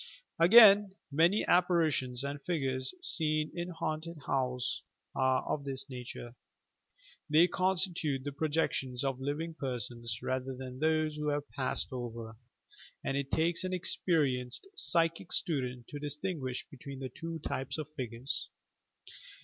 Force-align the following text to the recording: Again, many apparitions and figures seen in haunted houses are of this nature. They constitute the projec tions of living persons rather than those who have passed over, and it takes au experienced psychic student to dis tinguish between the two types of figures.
Again, 0.39 0.95
many 1.11 1.45
apparitions 1.45 2.23
and 2.23 2.41
figures 2.41 2.91
seen 3.03 3.51
in 3.53 3.69
haunted 3.69 4.17
houses 4.25 4.81
are 5.13 5.43
of 5.43 5.63
this 5.63 5.87
nature. 5.91 6.33
They 7.29 7.45
constitute 7.47 8.23
the 8.23 8.31
projec 8.31 8.71
tions 8.73 9.03
of 9.03 9.19
living 9.19 9.53
persons 9.53 10.19
rather 10.23 10.55
than 10.55 10.79
those 10.79 11.17
who 11.17 11.27
have 11.27 11.47
passed 11.51 11.89
over, 11.93 12.35
and 13.03 13.15
it 13.15 13.29
takes 13.29 13.63
au 13.63 13.69
experienced 13.71 14.67
psychic 14.75 15.31
student 15.31 15.87
to 15.89 15.99
dis 15.99 16.17
tinguish 16.17 16.65
between 16.71 16.97
the 16.97 17.09
two 17.09 17.37
types 17.37 17.77
of 17.77 17.87
figures. 17.93 18.49